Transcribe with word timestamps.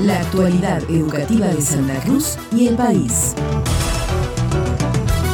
La 0.00 0.20
actualidad 0.20 0.82
educativa 0.90 1.46
de 1.46 1.62
Santa 1.62 1.98
Cruz 2.00 2.36
y 2.52 2.68
el 2.68 2.76
país. 2.76 3.34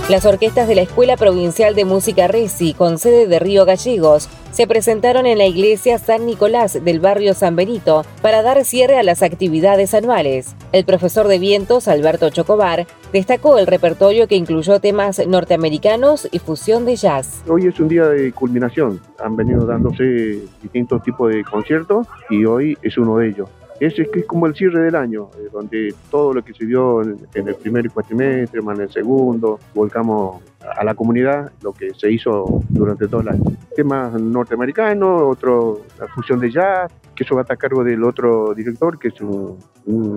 Las 0.08 0.24
orquestas 0.24 0.68
de 0.68 0.76
la 0.76 0.82
Escuela 0.82 1.16
Provincial 1.16 1.74
de 1.74 1.84
Música 1.84 2.28
Resi, 2.28 2.72
con 2.72 2.98
sede 2.98 3.26
de 3.26 3.40
Río 3.40 3.64
Gallegos, 3.64 4.28
se 4.52 4.68
presentaron 4.68 5.26
en 5.26 5.38
la 5.38 5.46
iglesia 5.46 5.98
San 5.98 6.26
Nicolás 6.26 6.84
del 6.84 7.00
barrio 7.00 7.34
San 7.34 7.56
Benito 7.56 8.04
para 8.20 8.42
dar 8.42 8.64
cierre 8.64 8.98
a 8.98 9.02
las 9.02 9.24
actividades 9.24 9.94
anuales. 9.94 10.54
El 10.70 10.84
profesor 10.84 11.26
de 11.26 11.40
vientos, 11.40 11.88
Alberto 11.88 12.30
Chocobar, 12.30 12.86
destacó 13.12 13.58
el 13.58 13.66
repertorio 13.66 14.28
que 14.28 14.36
incluyó 14.36 14.78
temas 14.78 15.26
norteamericanos 15.26 16.28
y 16.30 16.38
fusión 16.38 16.84
de 16.84 16.94
jazz. 16.94 17.42
Hoy 17.48 17.66
es 17.66 17.80
un 17.80 17.88
día 17.88 18.06
de 18.06 18.30
culminación. 18.32 19.00
Han 19.18 19.34
venido 19.34 19.66
dándose 19.66 20.42
distintos 20.62 21.02
tipos 21.02 21.32
de 21.32 21.42
conciertos 21.42 22.06
y 22.30 22.44
hoy 22.44 22.78
es 22.82 22.96
uno 22.96 23.18
de 23.18 23.28
ellos. 23.28 23.48
Es, 23.82 23.98
es 23.98 24.26
como 24.26 24.46
el 24.46 24.54
cierre 24.54 24.84
del 24.84 24.94
año, 24.94 25.28
eh, 25.36 25.48
donde 25.52 25.92
todo 26.08 26.32
lo 26.34 26.44
que 26.44 26.54
se 26.54 26.64
dio 26.64 27.02
en, 27.02 27.18
el 27.34 27.54
primer 27.56 27.90
cuatrimestre, 27.90 28.62
más 28.62 28.78
en 28.78 28.84
el 28.84 28.92
segundo, 28.92 29.58
volcamos 29.74 30.40
a 30.60 30.84
la 30.84 30.94
comunidad 30.94 31.50
lo 31.62 31.72
que 31.72 31.92
se 31.92 32.12
hizo 32.12 32.62
durante 32.68 33.08
todo 33.08 33.22
el 33.22 33.30
año. 33.30 33.42
Temas 33.74 34.12
norteamericanos, 34.12 35.22
otro, 35.22 35.80
fusión 36.14 36.38
de 36.38 36.52
jazz, 36.52 36.92
eso 37.22 37.34
va 37.34 37.40
a 37.40 37.44
estar 37.44 37.54
a 37.54 37.58
cargo 37.58 37.82
del 37.82 38.04
otro 38.04 38.54
director, 38.54 38.98
que 38.98 39.08
es 39.08 39.20
un, 39.20 39.58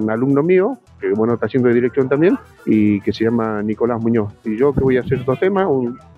alumno 0.09 0.43
mío, 0.43 0.77
que 0.99 1.11
bueno, 1.11 1.33
está 1.33 1.47
haciendo 1.47 1.69
de 1.69 1.75
dirección 1.75 2.07
también, 2.09 2.37
y 2.65 3.01
que 3.01 3.13
se 3.13 3.23
llama 3.23 3.61
Nicolás 3.63 4.01
Muñoz. 4.01 4.33
Y 4.43 4.57
yo 4.57 4.73
que 4.73 4.81
voy 4.81 4.97
a 4.97 5.01
hacer 5.01 5.23
dos 5.23 5.39
temas, 5.39 5.67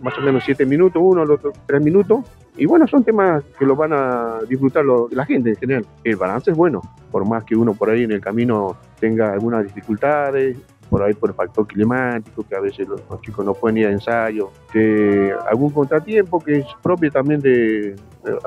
más 0.02 0.18
o 0.18 0.22
menos 0.22 0.44
siete 0.44 0.66
minutos, 0.66 1.02
uno, 1.03 1.23
el 1.23 1.31
otro 1.31 1.53
tres 1.66 1.81
minutos, 1.81 2.25
y 2.58 2.66
bueno, 2.66 2.88
son 2.88 3.03
temas 3.03 3.44
que 3.58 3.66
lo 3.66 3.75
van 3.75 3.94
a 3.94 4.39
disfrutar 4.50 4.84
la 5.12 5.25
gente 5.25 5.52
en 5.52 5.56
general. 5.56 5.86
El 6.03 6.16
balance 6.16 6.52
es 6.52 6.58
bueno, 6.58 6.81
por 7.12 7.28
más 7.28 7.44
que 7.44 7.56
uno 7.56 7.73
por 7.73 7.90
ahí 7.90 8.03
en 8.03 8.12
el 8.12 8.22
camino 8.22 8.75
tenga 9.00 9.31
algunas 9.31 9.64
dificultades, 9.64 10.58
por 10.90 11.04
ahí 11.04 11.14
por 11.14 11.30
el 11.30 11.36
factor 11.36 11.68
climático, 11.68 12.46
que 12.48 12.56
a 12.56 12.60
veces 12.60 12.88
los, 12.88 13.02
chicos 13.22 13.46
no 13.46 13.54
pueden 13.54 13.78
ir 13.78 13.88
a 13.88 13.92
ensayo, 13.92 14.52
que 14.72 15.34
algún 15.50 15.72
contratiempo 15.72 16.40
que 16.40 16.60
es 16.60 16.66
propio 16.82 17.12
también 17.12 17.42
de, 17.42 17.96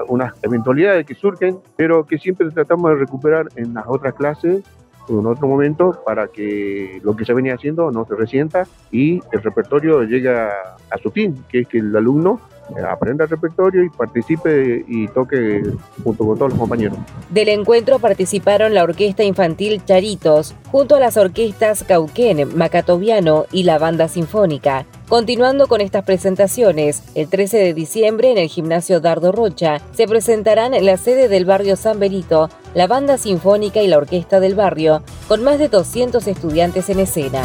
unas 0.08 0.34
eventualidades 0.42 1.06
que 1.06 1.14
surgen, 1.14 1.58
pero 1.76 2.04
que 2.04 2.18
siempre 2.18 2.50
tratamos 2.50 2.90
de 2.90 2.96
recuperar 2.96 3.48
en 3.56 3.74
las 3.74 3.84
otras 3.86 4.14
clases 4.14 4.62
en 5.08 5.26
otro 5.26 5.48
momento 5.48 6.00
para 6.06 6.28
que 6.28 7.00
lo 7.02 7.16
que 7.16 7.24
se 7.24 7.34
venía 7.34 7.54
haciendo 7.54 7.90
no 7.90 8.04
se 8.04 8.14
resienta 8.14 8.64
y 8.92 9.20
el 9.32 9.42
repertorio 9.42 10.04
llegue 10.04 10.30
a 10.30 10.98
su 11.02 11.10
fin, 11.10 11.34
que 11.48 11.60
es 11.60 11.68
que 11.68 11.78
el 11.78 11.96
alumno 11.96 12.40
aprenda 12.88 13.24
el 13.24 13.30
repertorio 13.30 13.84
y 13.84 13.90
participe 13.90 14.84
y 14.86 15.08
toque 15.08 15.62
junto 16.04 16.24
con 16.26 16.38
todos 16.38 16.50
los 16.50 16.58
compañeros. 16.58 16.98
Del 17.30 17.48
encuentro 17.48 17.98
participaron 17.98 18.74
la 18.74 18.84
Orquesta 18.84 19.22
Infantil 19.24 19.84
Charitos, 19.84 20.54
junto 20.70 20.96
a 20.96 21.00
las 21.00 21.16
orquestas 21.16 21.84
Cauquén, 21.84 22.56
Macatoviano 22.56 23.46
y 23.52 23.64
la 23.64 23.78
Banda 23.78 24.08
Sinfónica. 24.08 24.86
Continuando 25.08 25.66
con 25.66 25.80
estas 25.80 26.04
presentaciones, 26.04 27.02
el 27.16 27.28
13 27.28 27.58
de 27.58 27.74
diciembre 27.74 28.30
en 28.30 28.38
el 28.38 28.48
gimnasio 28.48 29.00
Dardo 29.00 29.32
Rocha 29.32 29.80
se 29.92 30.06
presentarán 30.06 30.72
en 30.72 30.86
la 30.86 30.96
sede 30.96 31.28
del 31.28 31.44
barrio 31.44 31.74
San 31.74 31.98
Benito 31.98 32.48
la 32.74 32.86
Banda 32.86 33.18
Sinfónica 33.18 33.82
y 33.82 33.88
la 33.88 33.98
Orquesta 33.98 34.40
del 34.40 34.54
Barrio, 34.54 35.02
con 35.28 35.42
más 35.42 35.58
de 35.58 35.68
200 35.68 36.26
estudiantes 36.26 36.88
en 36.88 37.00
escena 37.00 37.42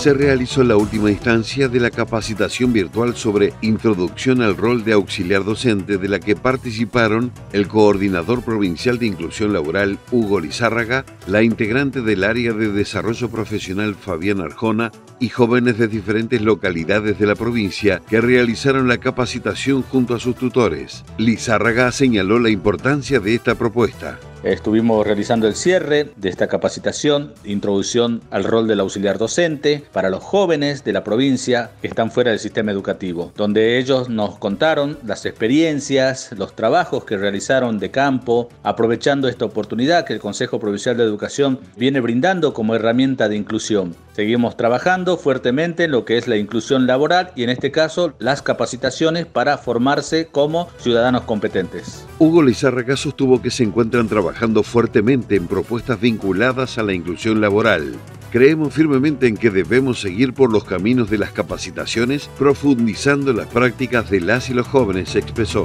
se 0.00 0.14
realizó 0.14 0.64
la 0.64 0.78
última 0.78 1.10
instancia 1.10 1.68
de 1.68 1.78
la 1.78 1.90
capacitación 1.90 2.72
virtual 2.72 3.14
sobre 3.16 3.52
introducción 3.60 4.40
al 4.40 4.56
rol 4.56 4.82
de 4.82 4.94
auxiliar 4.94 5.44
docente 5.44 5.98
de 5.98 6.08
la 6.08 6.18
que 6.20 6.34
participaron 6.34 7.30
el 7.52 7.68
coordinador 7.68 8.42
provincial 8.42 8.98
de 8.98 9.04
inclusión 9.04 9.52
laboral 9.52 9.98
Hugo 10.10 10.40
Lizárraga, 10.40 11.04
la 11.26 11.42
integrante 11.42 12.00
del 12.00 12.24
área 12.24 12.54
de 12.54 12.72
desarrollo 12.72 13.28
profesional 13.28 13.94
Fabián 13.94 14.40
Arjona 14.40 14.90
y 15.18 15.28
jóvenes 15.28 15.76
de 15.76 15.88
diferentes 15.88 16.40
localidades 16.40 17.18
de 17.18 17.26
la 17.26 17.34
provincia 17.34 18.00
que 18.08 18.22
realizaron 18.22 18.88
la 18.88 18.96
capacitación 18.96 19.82
junto 19.82 20.14
a 20.14 20.18
sus 20.18 20.34
tutores. 20.34 21.04
Lizárraga 21.18 21.92
señaló 21.92 22.38
la 22.38 22.48
importancia 22.48 23.20
de 23.20 23.34
esta 23.34 23.54
propuesta. 23.54 24.18
Estuvimos 24.42 25.06
realizando 25.06 25.46
el 25.46 25.54
cierre 25.54 26.12
de 26.16 26.30
esta 26.30 26.46
capacitación, 26.46 27.34
introducción 27.44 28.22
al 28.30 28.44
rol 28.44 28.66
del 28.66 28.80
auxiliar 28.80 29.18
docente 29.18 29.84
para 29.92 30.08
los 30.08 30.24
jóvenes 30.24 30.82
de 30.82 30.94
la 30.94 31.04
provincia 31.04 31.72
que 31.82 31.88
están 31.88 32.10
fuera 32.10 32.30
del 32.30 32.40
sistema 32.40 32.72
educativo, 32.72 33.32
donde 33.36 33.76
ellos 33.76 34.08
nos 34.08 34.38
contaron 34.38 34.98
las 35.04 35.26
experiencias, 35.26 36.32
los 36.38 36.56
trabajos 36.56 37.04
que 37.04 37.18
realizaron 37.18 37.78
de 37.78 37.90
campo, 37.90 38.48
aprovechando 38.62 39.28
esta 39.28 39.44
oportunidad 39.44 40.06
que 40.06 40.14
el 40.14 40.20
Consejo 40.20 40.58
Provincial 40.58 40.96
de 40.96 41.04
Educación 41.04 41.60
viene 41.76 42.00
brindando 42.00 42.54
como 42.54 42.74
herramienta 42.74 43.28
de 43.28 43.36
inclusión. 43.36 43.94
Seguimos 44.20 44.54
trabajando 44.54 45.16
fuertemente 45.16 45.84
en 45.84 45.92
lo 45.92 46.04
que 46.04 46.18
es 46.18 46.28
la 46.28 46.36
inclusión 46.36 46.86
laboral 46.86 47.32
y 47.36 47.42
en 47.42 47.48
este 47.48 47.70
caso 47.70 48.12
las 48.18 48.42
capacitaciones 48.42 49.24
para 49.24 49.56
formarse 49.56 50.26
como 50.26 50.68
ciudadanos 50.76 51.22
competentes. 51.22 52.06
Hugo 52.18 52.42
Lizarraga 52.42 52.98
sostuvo 52.98 53.40
que 53.40 53.50
se 53.50 53.62
encuentran 53.62 54.08
trabajando 54.08 54.62
fuertemente 54.62 55.36
en 55.36 55.46
propuestas 55.46 55.98
vinculadas 55.98 56.76
a 56.76 56.82
la 56.82 56.92
inclusión 56.92 57.40
laboral. 57.40 57.94
Creemos 58.30 58.74
firmemente 58.74 59.26
en 59.26 59.38
que 59.38 59.48
debemos 59.48 60.02
seguir 60.02 60.34
por 60.34 60.52
los 60.52 60.64
caminos 60.64 61.08
de 61.08 61.16
las 61.16 61.32
capacitaciones, 61.32 62.28
profundizando 62.38 63.32
las 63.32 63.46
prácticas 63.46 64.10
de 64.10 64.20
las 64.20 64.50
y 64.50 64.52
los 64.52 64.68
jóvenes, 64.68 65.16
expresó. 65.16 65.64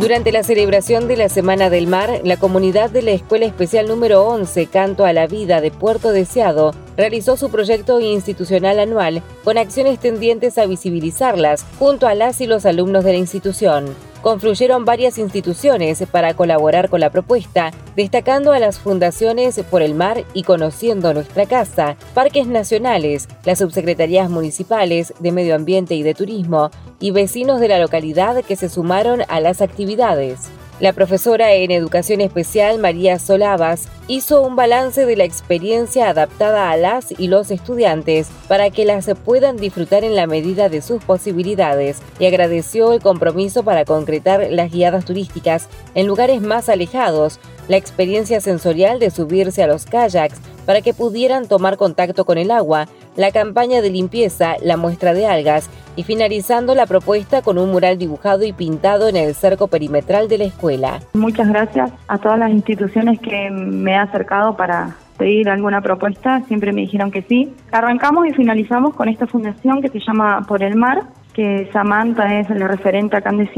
Durante 0.00 0.30
la 0.30 0.44
celebración 0.44 1.08
de 1.08 1.16
la 1.16 1.28
Semana 1.28 1.70
del 1.70 1.88
Mar, 1.88 2.20
la 2.22 2.36
comunidad 2.36 2.88
de 2.88 3.02
la 3.02 3.10
Escuela 3.10 3.46
Especial 3.46 3.88
número 3.88 4.24
11, 4.28 4.66
Canto 4.66 5.04
a 5.04 5.12
la 5.12 5.26
Vida 5.26 5.60
de 5.60 5.72
Puerto 5.72 6.12
Deseado, 6.12 6.72
realizó 6.96 7.36
su 7.36 7.50
proyecto 7.50 7.98
institucional 7.98 8.78
anual 8.78 9.22
con 9.42 9.58
acciones 9.58 9.98
tendientes 9.98 10.56
a 10.56 10.66
visibilizarlas 10.66 11.66
junto 11.80 12.06
a 12.06 12.14
las 12.14 12.40
y 12.40 12.46
los 12.46 12.64
alumnos 12.64 13.02
de 13.02 13.12
la 13.12 13.18
institución 13.18 13.86
confluyeron 14.22 14.84
varias 14.84 15.18
instituciones 15.18 16.04
para 16.10 16.34
colaborar 16.34 16.88
con 16.88 17.00
la 17.00 17.10
propuesta, 17.10 17.70
destacando 17.96 18.52
a 18.52 18.58
las 18.58 18.78
fundaciones 18.78 19.60
Por 19.70 19.82
el 19.82 19.94
Mar 19.94 20.24
y 20.34 20.42
Conociendo 20.42 21.14
Nuestra 21.14 21.46
Casa, 21.46 21.96
parques 22.14 22.46
nacionales, 22.46 23.28
las 23.44 23.58
subsecretarías 23.58 24.30
municipales 24.30 25.14
de 25.18 25.32
Medio 25.32 25.54
Ambiente 25.54 25.94
y 25.94 26.02
de 26.02 26.14
Turismo 26.14 26.70
y 27.00 27.10
vecinos 27.10 27.60
de 27.60 27.68
la 27.68 27.78
localidad 27.78 28.44
que 28.44 28.56
se 28.56 28.68
sumaron 28.68 29.22
a 29.28 29.40
las 29.40 29.62
actividades. 29.62 30.50
La 30.80 30.92
profesora 30.92 31.54
en 31.54 31.72
Educación 31.72 32.20
Especial, 32.20 32.78
María 32.78 33.18
Solavas, 33.18 33.88
hizo 34.06 34.42
un 34.42 34.54
balance 34.54 35.06
de 35.06 35.16
la 35.16 35.24
experiencia 35.24 36.08
adaptada 36.08 36.70
a 36.70 36.76
las 36.76 37.12
y 37.18 37.26
los 37.26 37.50
estudiantes 37.50 38.28
para 38.46 38.70
que 38.70 38.84
las 38.84 39.10
puedan 39.24 39.56
disfrutar 39.56 40.04
en 40.04 40.14
la 40.14 40.28
medida 40.28 40.68
de 40.68 40.80
sus 40.80 41.02
posibilidades 41.02 41.98
y 42.20 42.26
agradeció 42.26 42.92
el 42.92 43.02
compromiso 43.02 43.64
para 43.64 43.84
concretar 43.84 44.46
las 44.52 44.70
guiadas 44.70 45.04
turísticas 45.04 45.66
en 45.96 46.06
lugares 46.06 46.42
más 46.42 46.68
alejados, 46.68 47.40
la 47.66 47.76
experiencia 47.76 48.40
sensorial 48.40 49.00
de 49.00 49.10
subirse 49.10 49.64
a 49.64 49.66
los 49.66 49.84
kayaks 49.84 50.38
para 50.64 50.80
que 50.80 50.94
pudieran 50.94 51.48
tomar 51.48 51.76
contacto 51.76 52.24
con 52.24 52.38
el 52.38 52.52
agua, 52.52 52.86
la 53.18 53.32
campaña 53.32 53.82
de 53.82 53.90
limpieza, 53.90 54.54
la 54.62 54.76
muestra 54.76 55.12
de 55.12 55.26
algas 55.26 55.68
y 55.96 56.04
finalizando 56.04 56.76
la 56.76 56.86
propuesta 56.86 57.42
con 57.42 57.58
un 57.58 57.72
mural 57.72 57.98
dibujado 57.98 58.44
y 58.44 58.52
pintado 58.52 59.08
en 59.08 59.16
el 59.16 59.34
cerco 59.34 59.66
perimetral 59.66 60.28
de 60.28 60.38
la 60.38 60.44
escuela. 60.44 61.00
Muchas 61.14 61.48
gracias 61.48 61.90
a 62.06 62.18
todas 62.18 62.38
las 62.38 62.50
instituciones 62.50 63.18
que 63.20 63.50
me 63.50 63.96
han 63.96 64.08
acercado 64.08 64.56
para 64.56 64.96
pedir 65.18 65.50
alguna 65.50 65.80
propuesta, 65.80 66.42
siempre 66.46 66.72
me 66.72 66.82
dijeron 66.82 67.10
que 67.10 67.22
sí. 67.22 67.52
Arrancamos 67.72 68.24
y 68.28 68.32
finalizamos 68.34 68.94
con 68.94 69.08
esta 69.08 69.26
fundación 69.26 69.82
que 69.82 69.88
se 69.88 69.98
llama 69.98 70.42
Por 70.46 70.62
el 70.62 70.76
Mar, 70.76 71.02
que 71.34 71.68
Samantha 71.72 72.38
es 72.38 72.48
la 72.50 72.68
referente 72.68 73.16
acá 73.16 73.30
en 73.30 73.48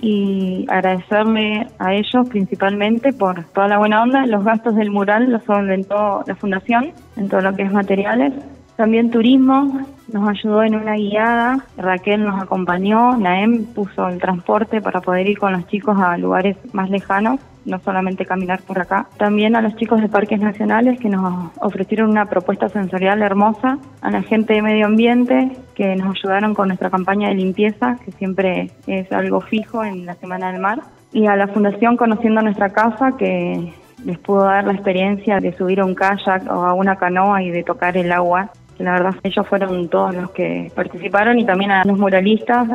y 0.00 0.64
agradecerle 0.68 1.66
a 1.80 1.92
ellos 1.92 2.28
principalmente 2.28 3.12
por 3.12 3.42
toda 3.46 3.66
la 3.66 3.78
buena 3.78 4.04
onda. 4.04 4.26
Los 4.26 4.44
gastos 4.44 4.76
del 4.76 4.92
mural 4.92 5.30
los 5.30 5.42
solventó 5.42 6.22
la 6.24 6.36
fundación 6.36 6.92
en 7.16 7.28
todo 7.28 7.40
lo 7.40 7.54
que 7.54 7.62
es 7.62 7.72
materiales. 7.72 8.32
También 8.76 9.10
turismo 9.10 9.80
nos 10.12 10.28
ayudó 10.28 10.62
en 10.62 10.74
una 10.74 10.96
guiada, 10.96 11.64
Raquel 11.78 12.24
nos 12.24 12.40
acompañó, 12.40 13.16
Naem 13.16 13.64
puso 13.64 14.06
el 14.08 14.18
transporte 14.18 14.82
para 14.82 15.00
poder 15.00 15.26
ir 15.28 15.38
con 15.38 15.54
los 15.54 15.66
chicos 15.66 15.98
a 15.98 16.18
lugares 16.18 16.58
más 16.74 16.90
lejanos, 16.90 17.40
no 17.64 17.78
solamente 17.80 18.26
caminar 18.26 18.60
por 18.62 18.78
acá. 18.78 19.06
También 19.16 19.56
a 19.56 19.62
los 19.62 19.74
chicos 19.76 20.02
de 20.02 20.10
parques 20.10 20.40
nacionales 20.40 21.00
que 21.00 21.08
nos 21.08 21.50
ofrecieron 21.60 22.10
una 22.10 22.26
propuesta 22.26 22.68
sensorial 22.68 23.22
hermosa, 23.22 23.78
a 24.02 24.10
la 24.10 24.22
gente 24.22 24.52
de 24.52 24.62
medio 24.62 24.86
ambiente 24.86 25.52
que 25.74 25.96
nos 25.96 26.14
ayudaron 26.14 26.54
con 26.54 26.68
nuestra 26.68 26.90
campaña 26.90 27.28
de 27.28 27.34
limpieza, 27.34 27.96
que 28.04 28.12
siempre 28.12 28.70
es 28.86 29.10
algo 29.10 29.40
fijo 29.40 29.84
en 29.84 30.04
la 30.04 30.14
Semana 30.16 30.52
del 30.52 30.60
Mar, 30.60 30.82
y 31.12 31.26
a 31.26 31.34
la 31.34 31.48
Fundación 31.48 31.96
Conociendo 31.96 32.42
Nuestra 32.42 32.74
Casa 32.74 33.12
que 33.16 33.72
les 34.04 34.18
pudo 34.18 34.44
dar 34.44 34.66
la 34.66 34.74
experiencia 34.74 35.40
de 35.40 35.56
subir 35.56 35.80
a 35.80 35.86
un 35.86 35.94
kayak 35.94 36.46
o 36.50 36.64
a 36.64 36.74
una 36.74 36.96
canoa 36.96 37.42
y 37.42 37.50
de 37.50 37.64
tocar 37.64 37.96
el 37.96 38.12
agua 38.12 38.50
la 38.78 38.92
verdad 38.92 39.14
ellos 39.22 39.46
fueron 39.46 39.88
todos 39.88 40.14
los 40.14 40.30
que 40.30 40.70
participaron 40.74 41.38
y 41.38 41.44
también 41.44 41.70
a 41.70 41.84
los 41.84 41.98
muralistas, 41.98 42.68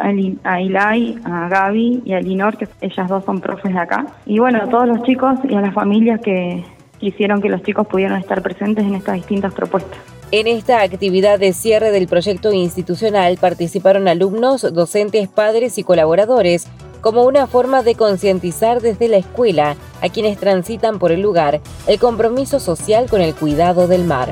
a 0.44 0.62
Ilay, 0.62 1.20
a 1.24 1.48
Gaby 1.48 2.02
y 2.06 2.14
a 2.14 2.20
Linor, 2.20 2.58
que 2.58 2.68
ellas 2.82 3.08
dos 3.08 3.24
son 3.26 3.40
profes 3.40 3.74
de 3.74 3.80
acá. 3.80 4.06
Y 4.26 4.40
bueno, 4.40 4.60
a 4.64 4.70
todos 4.70 4.88
los 4.88 5.04
chicos 5.04 5.40
y 5.48 5.56
a 5.56 5.62
las 5.62 5.74
familias 5.74 6.20
que 6.22 6.64
hicieron 7.00 7.42
que 7.42 7.50
los 7.50 7.62
chicos 7.64 7.88
pudieran 7.88 8.20
estar 8.20 8.42
presentes 8.42 8.86
en 8.86 8.96
estas 8.96 9.16
distintas 9.16 9.54
propuestas. 9.54 9.98
En 10.32 10.48
esta 10.48 10.82
actividad 10.82 11.40
de 11.40 11.52
cierre 11.52 11.92
del 11.92 12.08
proyecto 12.08 12.54
institucional 12.54 13.38
participaron 13.38 14.08
alumnos, 14.08 14.62
docentes, 14.74 15.28
padres 15.28 15.78
y 15.78 15.84
colaboradores 15.84 16.68
como 17.02 17.24
una 17.24 17.48
forma 17.48 17.84
de 17.84 17.96
concientizar 17.96 18.80
desde 18.80 19.10
la 19.10 19.18
escuela 19.18 19.76
a 20.02 20.10
quienes 20.10 20.38
transitan 20.38 21.00
por 21.00 21.12
el 21.12 21.22
lugar 21.22 21.60
el 21.88 22.00
compromiso 22.00 22.60
social 22.60 23.10
con 23.10 23.22
el 23.22 23.36
cuidado 23.36 23.88
del 23.88 24.06
mar. 24.06 24.30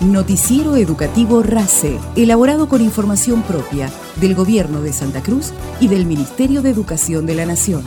Noticiero 0.00 0.76
Educativo 0.76 1.42
RACE, 1.42 1.98
elaborado 2.16 2.70
con 2.70 2.80
información 2.80 3.42
propia 3.42 3.90
del 4.16 4.34
Gobierno 4.34 4.80
de 4.80 4.94
Santa 4.94 5.22
Cruz 5.22 5.52
y 5.78 5.88
del 5.88 6.06
Ministerio 6.06 6.62
de 6.62 6.70
Educación 6.70 7.26
de 7.26 7.34
la 7.34 7.44
Nación. 7.44 7.84